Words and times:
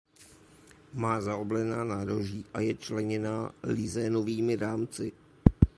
Má 0.93 1.21
zaoblená 1.21 1.83
nároží 1.83 2.45
a 2.53 2.59
je 2.59 2.73
členěná 2.75 3.51
lizénovými 3.63 4.55
rámci. 4.55 5.11